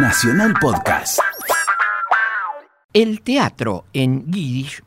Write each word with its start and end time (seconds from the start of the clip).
Nacional 0.00 0.54
Podcast. 0.60 1.18
El 2.92 3.20
teatro 3.20 3.84
en 3.92 4.30
Yiddish, 4.30 4.80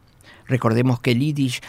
recordemos 0.47 1.01
que 1.01 1.11
el 1.11 1.19
Yiddish 1.19 1.61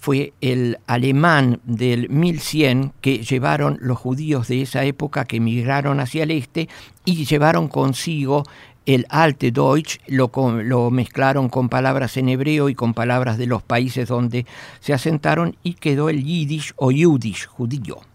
fue 0.00 0.34
el 0.40 0.78
alemán 0.86 1.60
del 1.64 2.08
1100 2.08 2.92
que 3.00 3.24
llevaron 3.24 3.78
los 3.80 3.98
judíos 3.98 4.46
de 4.46 4.62
esa 4.62 4.84
época 4.84 5.24
que 5.24 5.38
emigraron 5.38 5.98
hacia 5.98 6.22
el 6.22 6.30
este 6.30 6.68
y 7.04 7.24
llevaron 7.24 7.66
consigo 7.66 8.44
el 8.86 9.04
Alte 9.08 9.50
Deutsch, 9.50 9.98
lo, 10.06 10.30
lo 10.62 10.90
mezclaron 10.92 11.48
con 11.48 11.68
palabras 11.68 12.16
en 12.16 12.28
hebreo 12.28 12.68
y 12.68 12.76
con 12.76 12.94
palabras 12.94 13.36
de 13.36 13.46
los 13.46 13.64
países 13.64 14.08
donde 14.08 14.46
se 14.78 14.92
asentaron 14.92 15.56
y 15.64 15.74
quedó 15.74 16.08
el 16.08 16.22
Yiddish 16.22 16.72
o 16.76 16.92
Yiddish, 16.92 17.46
judío. 17.46 18.09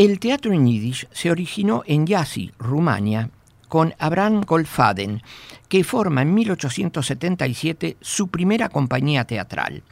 El 0.00 0.18
teatro 0.18 0.54
en 0.54 0.66
yiddish 0.66 1.06
se 1.12 1.30
originó 1.30 1.82
en 1.84 2.06
Yasi, 2.06 2.52
Rumania, 2.58 3.28
con 3.68 3.92
Abraham 3.98 4.40
Goldfaden, 4.46 5.20
que 5.68 5.84
forma 5.84 6.22
en 6.22 6.32
1877 6.32 7.98
su 8.00 8.28
primera 8.28 8.70
compañía 8.70 9.26
teatral. 9.26 9.82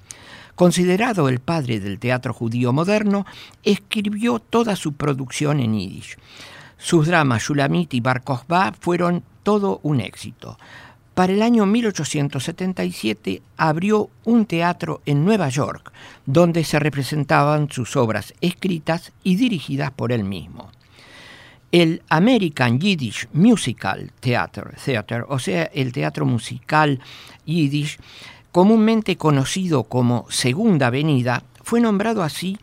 Considerado 0.54 1.28
el 1.28 1.40
padre 1.40 1.78
del 1.78 1.98
teatro 1.98 2.32
judío 2.32 2.72
moderno, 2.72 3.26
escribió 3.62 4.38
toda 4.38 4.76
su 4.76 4.94
producción 4.94 5.60
en 5.60 5.78
yiddish. 5.78 6.16
Sus 6.78 7.06
dramas 7.06 7.42
Shulamit 7.42 7.92
y 7.92 8.00
Bar 8.00 8.22
fueron 8.80 9.22
todo 9.42 9.78
un 9.82 10.00
éxito. 10.00 10.56
Para 11.18 11.32
el 11.32 11.42
año 11.42 11.66
1877 11.66 13.42
abrió 13.56 14.08
un 14.22 14.46
teatro 14.46 15.02
en 15.04 15.24
Nueva 15.24 15.48
York, 15.48 15.90
donde 16.26 16.62
se 16.62 16.78
representaban 16.78 17.68
sus 17.72 17.96
obras 17.96 18.34
escritas 18.40 19.10
y 19.24 19.34
dirigidas 19.34 19.90
por 19.90 20.12
él 20.12 20.22
mismo. 20.22 20.70
El 21.72 22.02
American 22.08 22.78
Yiddish 22.78 23.26
Musical 23.32 24.12
Theater, 24.20 25.26
o 25.28 25.40
sea, 25.40 25.64
el 25.74 25.90
teatro 25.90 26.24
musical 26.24 27.00
yiddish, 27.44 27.98
comúnmente 28.52 29.16
conocido 29.16 29.82
como 29.82 30.24
Segunda 30.30 30.86
Avenida, 30.86 31.42
fue 31.64 31.80
nombrado 31.80 32.22
así 32.22 32.58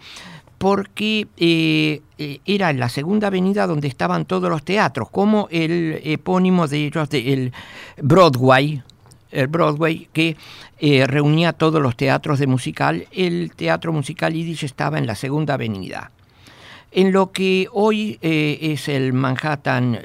porque 0.66 1.28
eh, 1.38 2.02
eh, 2.18 2.40
era 2.44 2.72
en 2.72 2.80
la 2.80 2.90
segunda 2.90 3.28
avenida 3.28 3.68
donde 3.68 3.88
estaban 3.88 4.26
todos 4.26 4.50
los 4.50 4.66
teatros, 4.66 5.12
como 5.12 5.48
el 5.52 6.02
epónimo 6.04 6.68
de 6.68 6.88
ellos, 6.88 7.08
el 7.12 7.54
Broadway, 8.02 8.82
el 9.30 9.46
Broadway 9.46 10.10
que 10.12 10.36
eh, 10.80 11.06
reunía 11.06 11.54
todos 11.54 11.80
los 11.84 11.96
teatros 11.96 12.40
de 12.40 12.48
musical, 12.48 13.06
el 13.12 13.52
teatro 13.56 13.94
musical 13.94 14.34
yiddish 14.34 14.64
estaba 14.64 14.98
en 14.98 15.06
la 15.06 15.14
segunda 15.14 15.54
avenida. 15.54 16.10
En 16.92 17.12
lo 17.12 17.32
que 17.32 17.68
hoy 17.72 18.18
es 18.22 18.88
el 18.88 19.14
Manhattan 19.14 20.00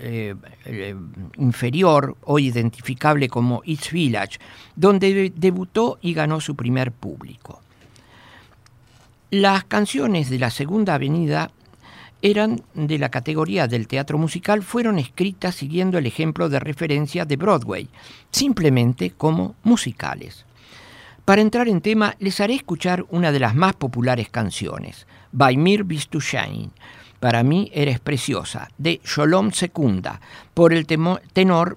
inferior, 1.39 2.19
hoy 2.25 2.49
identificable 2.49 3.31
como 3.31 3.63
East 3.65 3.93
Village, 3.93 4.39
donde 4.77 5.33
debutó 5.35 5.99
y 6.03 6.13
ganó 6.13 6.39
su 6.39 6.55
primer 6.55 6.93
público. 6.93 7.63
Las 9.33 9.63
canciones 9.63 10.29
de 10.29 10.41
la 10.41 10.51
Segunda 10.51 10.97
Avenida 10.97 11.53
eran 12.21 12.63
de 12.75 12.99
la 12.99 13.11
categoría 13.11 13.69
del 13.69 13.87
teatro 13.87 14.19
musical, 14.19 14.65
fueron 14.65 14.99
escritas 14.99 15.55
siguiendo 15.55 15.99
el 15.99 16.07
ejemplo 16.07 16.49
de 16.49 16.59
referencia 16.59 17.25
de 17.25 17.37
Broadway, 17.37 17.89
simplemente 18.33 19.13
como 19.13 19.55
musicales. 19.63 20.45
Para 21.25 21.43
entrar 21.43 21.69
en 21.69 21.81
tema, 21.81 22.17
les 22.19 22.41
haré 22.41 22.55
escuchar 22.55 23.05
una 23.11 23.31
de 23.31 23.39
las 23.39 23.55
más 23.55 23.75
populares 23.77 24.29
canciones, 24.31 25.07
By 25.31 25.57
Mir 25.57 25.85
Bist 25.85 26.13
Shine. 26.13 26.71
Para 27.21 27.45
mí 27.45 27.71
eres 27.73 28.01
preciosa, 28.01 28.69
de 28.79 29.01
Sholom 29.05 29.53
Secunda, 29.53 30.21
por 30.55 30.73
el 30.73 30.87
tenor 30.87 31.77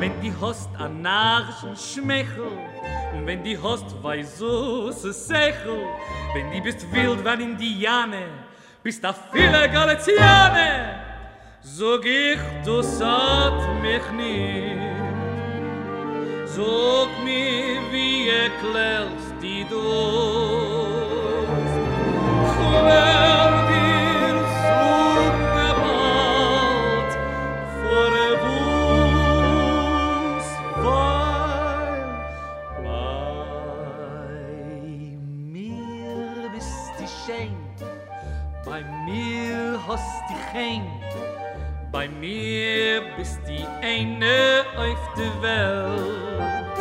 Wenn 0.00 0.18
die 0.22 0.32
hast 0.40 0.70
a 0.78 0.88
narischen 0.88 1.76
Schmechel, 1.76 2.52
und 3.12 3.26
wenn 3.26 3.44
die 3.44 3.58
hast 3.62 3.84
wei 4.02 4.22
so 4.22 4.90
se 4.90 5.12
Sechel, 5.12 5.84
wenn 6.32 6.50
die 6.50 6.62
bist 6.62 6.90
wild 6.90 7.22
wann 7.22 7.40
Indiane, 7.42 8.24
bist 8.82 9.04
a 9.04 9.12
viele 9.12 9.68
Galiziane, 9.68 10.70
so 11.60 12.00
geh 12.00 12.38
du 12.64 12.80
so 12.80 13.04
hat 13.04 13.60
mich 13.82 14.10
nie. 14.16 14.78
Sog 16.46 17.10
mi 17.22 17.78
wie 17.92 18.30
erklärst 18.30 19.34
die 19.42 19.66
du 19.68 20.39
Bei 41.92 42.08
mir 42.08 43.02
bist 43.16 43.40
die 43.48 43.66
eine 43.82 44.64
auf 44.76 45.14
der 45.16 45.42
Welt. 45.42 46.78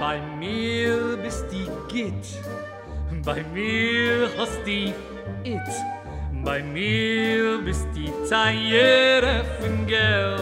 Bei 0.00 0.20
mir 0.40 1.16
bist 1.22 1.44
die 1.52 1.68
Git. 1.88 2.42
Bei 3.24 3.44
mir 3.54 4.28
hast 4.36 4.58
die 4.66 4.92
It. 5.44 5.60
Bei 6.44 6.64
mir 6.64 7.58
bist 7.64 7.86
die 7.94 8.12
Zeiere 8.24 9.44
von 9.60 9.86
Geld. 9.86 10.40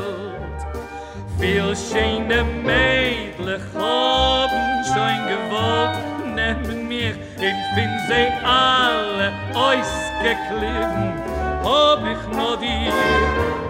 Viel 1.38 1.76
schöne 1.76 2.44
Mädel 2.64 3.60
haben 3.74 4.84
schon 4.86 5.26
gewollt. 5.28 6.34
Nehmen 6.34 6.88
mir, 6.88 7.10
ich 7.36 7.74
bin 7.76 7.90
sie 8.08 8.32
alle 8.42 9.32
ausgeklippen. 9.52 11.41
Hab 11.64 12.00
ich 12.04 12.36
nur 12.36 12.56
dir. 12.56 12.92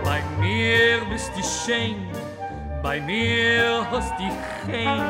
Bei 0.05 0.21
mir 0.41 1.05
bist 1.11 1.33
du 1.37 1.43
schön, 1.43 1.97
bei 2.83 3.01
mir 3.01 3.87
hast 3.91 4.13
du 4.19 4.29
kein. 4.67 5.03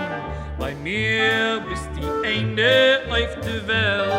Bei 0.59 0.75
mir 0.75 1.61
bist 1.69 1.89
du 1.97 2.23
eine 2.23 3.01
auf 3.11 3.35
der 3.41 3.67
Welt. 3.67 4.13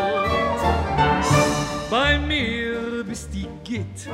Bei 1.89 2.17
mir 2.17 3.03
bist 3.05 3.29
du 3.33 3.47
Git, 3.63 4.09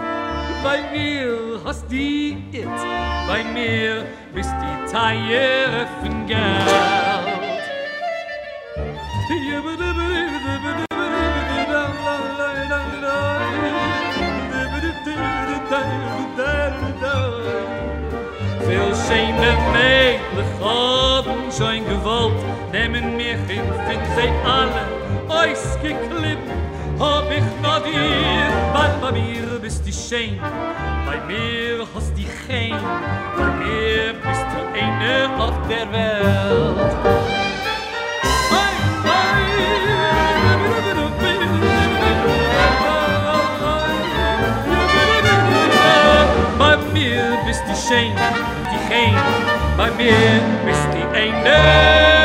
bei 0.64 0.80
mir 0.92 1.60
hast 1.64 1.90
du 1.90 1.96
It. 1.96 2.68
Bei 3.28 3.44
mir 3.54 4.06
bist 4.34 4.52
du 4.52 4.92
Teier 4.92 5.88
von 6.02 6.28
Geld. 6.28 7.60
Sie 24.20 24.30
alle 24.46 24.86
ausgeklippt. 25.28 26.50
Hab 27.00 27.32
ich 27.32 27.44
noch 27.64 27.82
dir, 27.84 28.50
weil 28.74 28.92
bei 29.02 29.12
mir 29.14 29.60
bist 29.62 29.88
du 29.88 29.92
schön, 29.92 30.38
bei 31.06 31.18
mir 31.28 31.88
hast 31.96 32.12
du 32.18 32.24
kein, 32.46 32.78
bei 33.38 33.50
mir 33.64 34.14
bist 34.14 34.46
du 34.52 34.60
eine 34.78 35.42
auf 35.42 35.56
der 35.70 35.92
Welt. 35.94 36.76
Bei 46.58 46.78
mir 46.94 47.38
bist 47.46 47.64
du 47.66 47.74
schön, 47.88 48.12
die 48.72 48.90
Gein, 48.90 49.16
bei 49.78 49.90
mir 49.92 50.42
bist 50.66 50.88
die 50.94 51.18
eine 51.18 52.19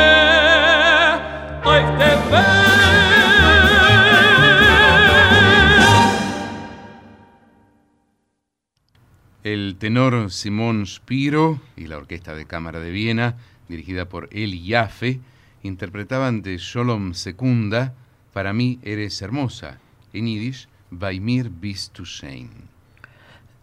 El 9.45 9.75
tenor 9.77 10.31
Simón 10.31 10.87
Spiro 10.87 11.61
y 11.77 11.85
la 11.85 11.97
Orquesta 11.97 12.33
de 12.33 12.47
Cámara 12.47 12.79
de 12.79 12.89
Viena, 12.89 13.37
dirigida 13.69 14.09
por 14.09 14.27
Eli 14.31 14.67
Jaffe, 14.67 15.19
interpretaban 15.61 16.41
de 16.41 16.57
Sholom 16.57 17.13
Secunda, 17.13 17.93
Para 18.33 18.53
mí 18.53 18.79
eres 18.81 19.21
hermosa, 19.21 19.77
en 20.13 20.25
yiddish, 20.25 20.67
Bei 20.89 21.19
mir 21.19 21.51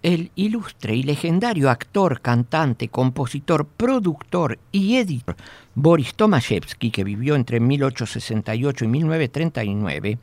el 0.03 0.33
ilustre 0.35 0.97
y 0.97 1.05
legendario 1.05 1.71
actor, 1.71 2.21
cantante, 2.21 2.89
compositor, 2.89 3.67
productor 3.67 4.59
y 4.73 4.97
editor 4.97 5.37
Boris 5.75 6.15
Tomaszewski, 6.15 6.91
que 6.91 7.05
vivió 7.05 7.37
entre 7.37 7.61
1868 7.61 8.85
y 8.85 8.89
1939, 8.89 10.19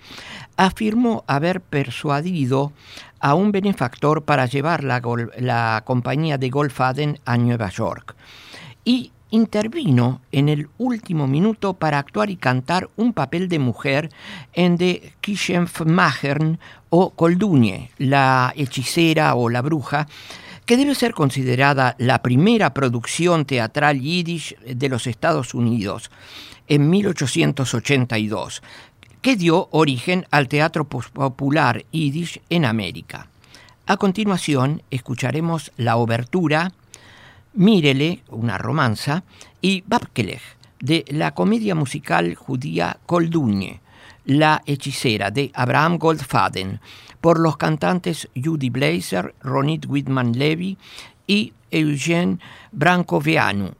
afirmó 0.57 1.23
haber 1.27 1.61
persuadido 1.61 2.73
a 3.19 3.33
un 3.33 3.51
benefactor 3.51 4.23
para 4.23 4.45
llevar 4.45 4.83
la, 4.83 5.83
compañía 5.85 6.37
de 6.37 6.49
Golfaden 6.49 7.19
a 7.25 7.37
Nueva 7.37 7.69
York. 7.69 8.15
Y 8.83 9.11
intervino 9.31 10.21
en 10.31 10.49
el 10.49 10.69
último 10.77 11.27
minuto 11.27 11.75
para 11.75 11.99
actuar 11.99 12.29
y 12.29 12.35
cantar 12.35 12.89
un 12.95 13.13
papel 13.13 13.47
de 13.47 13.59
mujer 13.59 14.09
en 14.53 14.77
The 14.77 15.13
Kischenfmachern 15.21 16.59
o 16.89 17.11
Koldunie, 17.11 17.91
la 17.97 18.53
hechicera 18.55 19.35
o 19.35 19.49
la 19.49 19.61
bruja, 19.61 20.07
que 20.65 20.77
debe 20.77 20.95
ser 20.95 21.13
considerada 21.13 21.95
la 21.97 22.21
primera 22.21 22.73
producción 22.73 23.45
teatral 23.45 23.99
yiddish 23.99 24.55
de 24.59 24.89
los 24.89 25.07
Estados 25.07 25.53
Unidos 25.53 26.11
en 26.69 26.89
1882, 26.89 28.61
que 29.21 29.35
dio 29.35 29.67
origen 29.71 30.25
al 30.31 30.47
teatro 30.47 30.85
popular 30.85 31.85
yiddish 31.91 32.41
en 32.49 32.65
América. 32.65 33.27
A 33.85 33.97
continuación 33.97 34.83
escucharemos 34.91 35.71
la 35.77 35.97
obertura 35.97 36.71
Mírele, 37.53 38.21
una 38.29 38.57
romanza, 38.57 39.23
y 39.59 39.83
Babkelech, 39.87 40.41
de 40.79 41.03
la 41.09 41.33
comedia 41.33 41.75
musical 41.75 42.35
judía 42.35 42.99
Koldunie, 43.05 43.81
La 44.25 44.61
hechicera 44.65 45.31
de 45.31 45.51
Abraham 45.55 45.97
Goldfaden, 45.97 46.79
por 47.19 47.39
los 47.39 47.57
cantantes 47.57 48.29
Judy 48.35 48.69
Blazer, 48.69 49.33
Ronit 49.41 49.87
Whitman 49.87 50.33
Levy 50.37 50.77
y 51.25 51.53
Eugene 51.71 52.37
Branco-Veanu, 52.71 53.73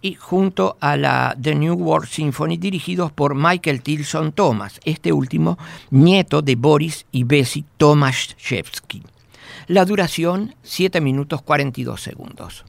y 0.00 0.14
junto 0.14 0.76
a 0.80 0.96
la 0.96 1.36
The 1.40 1.54
New 1.54 1.74
World 1.74 2.08
Symphony 2.08 2.56
dirigidos 2.56 3.12
por 3.12 3.34
Michael 3.34 3.82
Tilson 3.82 4.32
Thomas, 4.32 4.80
este 4.84 5.12
último 5.12 5.58
nieto 5.90 6.42
de 6.42 6.56
Boris 6.56 7.06
y 7.12 7.24
Bessie 7.24 7.64
Tomaszewski. 7.76 9.02
La 9.66 9.84
duración 9.84 10.54
7 10.62 11.00
minutos 11.00 11.42
42 11.42 12.00
segundos. 12.00 12.64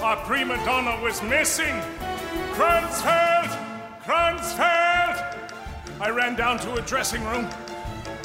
Our 0.00 0.16
prima 0.24 0.56
donna 0.64 1.02
was 1.02 1.20
missing. 1.22 1.74
Kranzfeld! 2.52 3.50
Kranzfeld! 4.04 5.50
I 6.00 6.10
ran 6.10 6.36
down 6.36 6.58
to 6.60 6.68
her 6.70 6.80
dressing 6.82 7.24
room. 7.24 7.48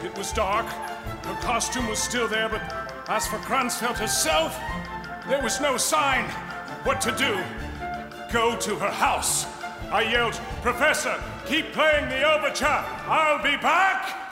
It 0.03 0.15
was 0.15 0.31
dark. 0.31 0.67
Her 0.67 1.41
costume 1.41 1.87
was 1.87 1.97
still 1.97 2.27
there, 2.27 2.49
but 2.49 2.61
as 3.09 3.27
for 3.27 3.37
Kranzfeld 3.37 3.97
herself, 3.97 4.55
there 5.27 5.41
was 5.41 5.59
no 5.59 5.77
sign. 5.77 6.25
What 6.83 7.01
to 7.01 7.11
do? 7.11 7.43
Go 8.31 8.55
to 8.57 8.75
her 8.75 8.91
house. 8.91 9.47
I 9.91 10.03
yelled, 10.03 10.35
Professor, 10.61 11.15
keep 11.47 11.73
playing 11.73 12.09
the 12.09 12.21
overture. 12.21 12.85
I'll 13.07 13.41
be 13.41 13.57
back! 13.57 14.28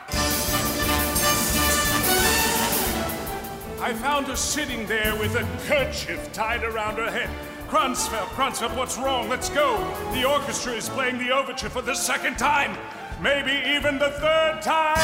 I 3.80 3.94
found 3.94 4.26
her 4.28 4.36
sitting 4.36 4.88
there 4.88 5.16
with 5.18 5.36
a 5.36 5.48
kerchief 5.68 6.34
tied 6.34 6.64
around 6.64 6.96
her 6.96 7.12
head. 7.12 7.30
Kranzfeld, 7.68 8.28
Kranzfeld, 8.30 8.76
what's 8.76 8.98
wrong? 8.98 9.30
Let's 9.30 9.50
go. 9.50 9.78
The 10.14 10.28
orchestra 10.28 10.74
is 10.74 10.90
playing 10.90 11.20
the 11.20 11.32
overture 11.32 11.70
for 11.70 11.84
the 11.84 11.94
second 11.94 12.38
time. 12.40 12.76
Maybe 13.22 13.52
even 13.68 14.00
the 14.00 14.10
third 14.10 14.62
time. 14.64 14.98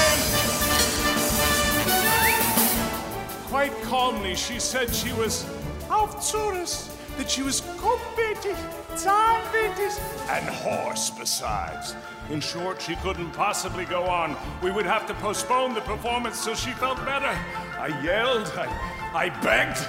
Quite 3.48 3.80
calmly, 3.84 4.36
she 4.36 4.60
said 4.60 4.94
she 4.94 5.14
was 5.14 5.46
auf 5.92 6.16
Zurus, 6.22 6.90
that 7.18 7.30
she 7.30 7.44
was 7.44 7.62
koppetig, 7.78 8.58
zahnwittig, 8.96 10.00
and 10.30 10.50
hoarse 10.50 11.12
besides. 11.12 11.96
In 12.31 12.40
short, 12.40 12.81
she 12.81 12.96
couldn't 12.98 13.31
possibly 13.34 13.86
go 13.86 14.04
on. 14.04 14.36
We 14.64 14.72
would 14.72 14.88
have 14.88 15.06
to 15.08 15.14
postpone 15.16 15.75
the 15.75 15.81
performance 15.81 16.44
till 16.44 16.56
she 16.56 16.72
felt 16.72 16.98
better. 17.06 17.38
I 17.84 17.90
yelled, 18.02 18.48
I, 18.56 19.12
I 19.14 19.30
begged, 19.42 19.86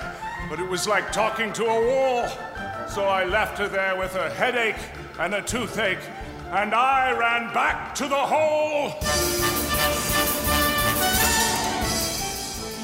but 0.50 0.58
it 0.58 0.69
was 0.69 0.88
like 0.88 1.12
talking 1.12 1.52
to 1.52 1.64
a 1.64 1.87
wall. 1.87 2.26
So 2.88 3.05
I 3.05 3.23
left 3.23 3.56
her 3.58 3.69
there 3.69 3.96
with 3.96 4.17
a 4.17 4.31
headache 4.31 4.82
and 5.20 5.32
a 5.32 5.41
toothache, 5.41 6.03
and 6.51 6.74
I 6.74 7.17
ran 7.17 7.55
back 7.55 7.94
to 7.94 8.08
the 8.08 8.17
hole. 8.17 8.94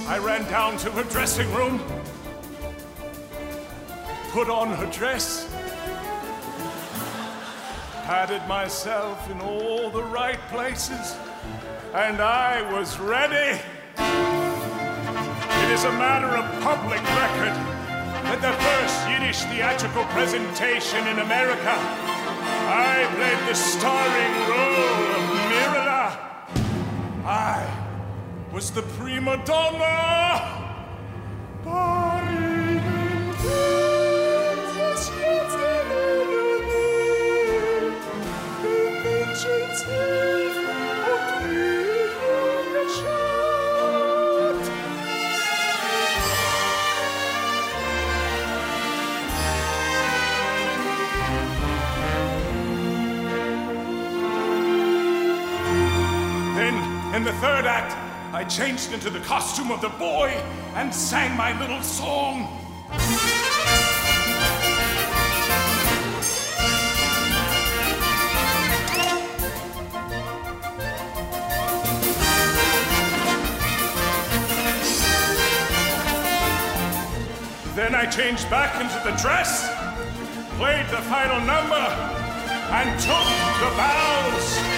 I 0.09 0.19
ran 0.23 0.49
down 0.49 0.76
to 0.76 0.93
her 0.93 1.02
dressing 1.02 1.52
room, 1.55 1.83
put 4.31 4.49
on 4.49 4.69
her 4.75 4.87
dress, 4.93 5.52
patted 8.05 8.47
myself 8.47 9.29
in 9.29 9.40
all 9.40 9.90
the 9.90 10.05
right 10.05 10.38
places, 10.52 11.17
and 11.95 12.21
I 12.21 12.62
was 12.73 13.00
ready. 13.00 13.61
It 15.71 15.75
is 15.75 15.85
a 15.85 15.93
matter 15.93 16.27
of 16.27 16.45
public 16.62 17.00
record 17.15 17.55
that 18.27 18.43
the 18.43 18.50
first 18.59 19.09
Yiddish 19.09 19.43
theatrical 19.45 20.03
presentation 20.07 21.07
in 21.07 21.21
America, 21.21 21.75
I 22.67 23.07
played 23.15 23.39
the 23.49 23.55
starring 23.55 24.35
role 24.50 25.07
of 25.15 25.23
Mirala. 25.47 26.19
I 27.25 27.62
was 28.53 28.73
the 28.73 28.83
prima 28.83 29.37
donna. 29.47 30.61
In 31.65 32.10
changed 58.50 58.92
into 58.92 59.11
the 59.11 59.21
costume 59.21 59.71
of 59.71 59.80
the 59.80 59.88
boy 59.90 60.28
and 60.75 60.92
sang 60.92 61.37
my 61.37 61.57
little 61.61 61.80
song. 61.83 62.49
Then 77.76 77.95
I 77.95 78.04
changed 78.11 78.50
back 78.50 78.75
into 78.80 79.09
the 79.09 79.16
dress, 79.16 79.71
played 80.59 80.87
the 80.88 81.02
final 81.02 81.40
number, 81.47 81.87
and 82.73 82.99
took 82.99 83.26
the 83.61 84.70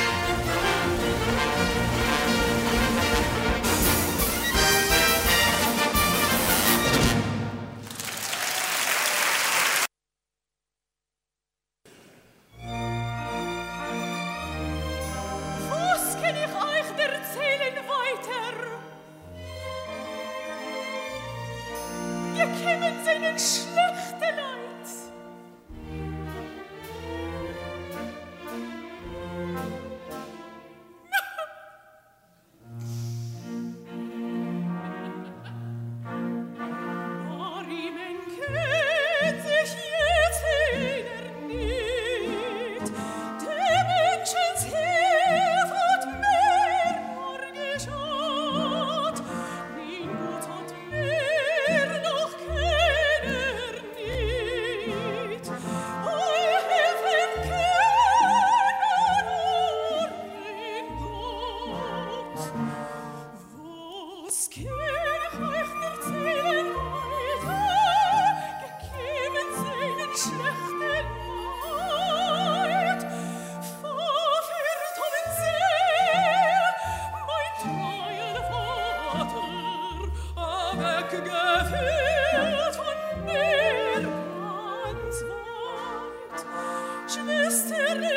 stelle 87.63 88.12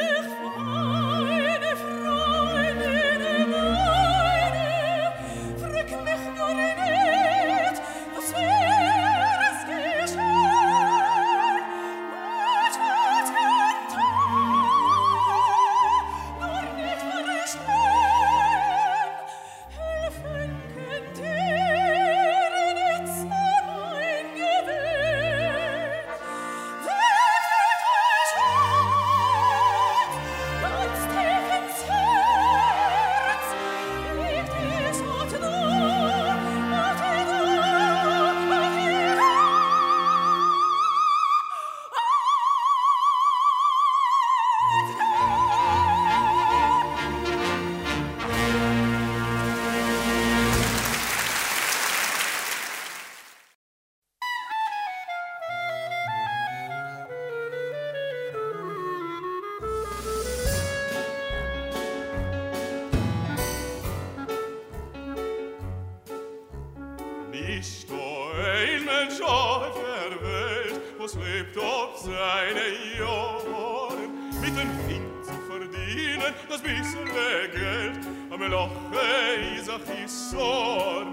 bis 76.66 76.96
legelt 77.16 78.06
am 78.32 78.42
loche 78.50 79.10
is 79.58 79.70
a 79.70 79.78
hisor 79.88 81.06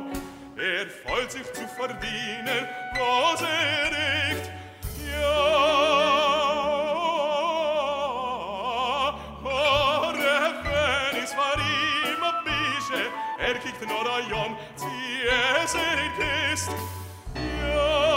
er 0.56 0.87
freut 1.02 1.30
sich 1.30 1.52
zu 1.52 1.66
verdienen 1.76 2.64
was 2.99 3.42
er 3.42 3.90
regt 3.97 4.47
ja 5.11 5.42
mar 9.42 10.14
wenn 10.14 11.23
is 11.23 11.32
war 11.37 11.59
ihm 11.59 12.23
a 12.30 12.32
bische. 12.47 13.02
Er 13.38 13.54
kriegt 13.62 13.82
nur 13.82 14.06
a 14.16 14.18
jom, 14.30 14.56
sie 14.76 15.26
es 15.62 15.75
er 15.75 16.52
ist 16.52 16.71
ja. 17.75 18.12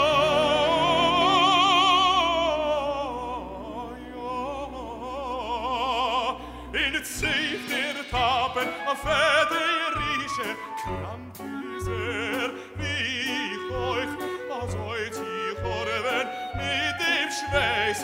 Fische 10.36 10.56
krank 10.82 11.36
sehr, 11.80 12.50
wie 12.76 13.54
ich 13.54 13.64
euch, 13.72 14.12
was 14.48 14.74
euch 14.74 15.10
ich 15.10 15.58
horben 15.62 16.28
mit 16.54 16.96
dem 17.00 17.28
Schweiß, 17.30 18.00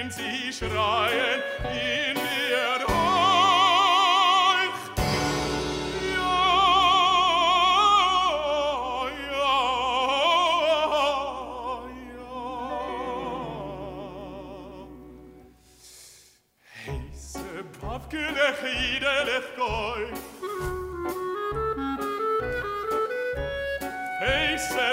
in 0.00 0.08
sie 0.10 0.52
schreien, 0.52 1.40
in 1.64 2.14
mir 2.14 2.78
euch. 2.86 4.76
Ja, 6.14 6.38
ja, 9.32 9.56
ja. 12.14 12.38
Heiße, 16.86 17.48
paffgelech, 17.80 18.62
idelech, 18.96 19.48
goi, 19.56 20.02
bows. 24.58 24.88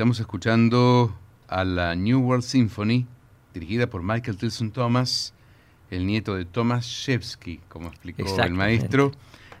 Estamos 0.00 0.18
escuchando 0.18 1.14
a 1.46 1.62
la 1.62 1.94
New 1.94 2.20
World 2.20 2.42
Symphony, 2.42 3.06
dirigida 3.52 3.86
por 3.86 4.02
Michael 4.02 4.38
Tilson 4.38 4.70
Thomas, 4.70 5.34
el 5.90 6.06
nieto 6.06 6.36
de 6.36 6.44
Thomas 6.44 6.86
Shevsky, 6.86 7.60
como 7.68 7.88
explicó 7.88 8.22
el 8.42 8.52
maestro, 8.52 9.12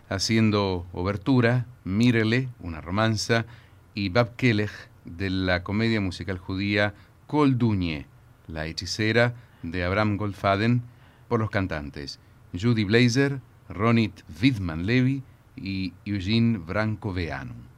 haciendo 0.08 0.86
obertura, 0.92 1.66
Mírele, 1.84 2.48
una 2.60 2.80
romanza, 2.80 3.46
y 3.94 4.08
Bab 4.08 4.36
Kelech, 4.36 4.70
de 5.04 5.30
la 5.30 5.62
comedia 5.62 6.00
musical 6.00 6.38
judía 6.38 6.94
Kol 7.26 7.58
Duñe, 7.58 8.06
la 8.46 8.66
hechicera 8.66 9.34
de 9.62 9.84
Abraham 9.84 10.16
Goldfaden, 10.16 10.82
por 11.28 11.40
los 11.40 11.50
cantantes 11.50 12.18
Judy 12.58 12.84
Blazer, 12.84 13.40
Ronit 13.68 14.22
Widman 14.42 14.86
Levy 14.86 15.22
y 15.56 15.92
Eugene 16.04 16.58
Branco 16.58 17.12
Veanu. 17.12 17.69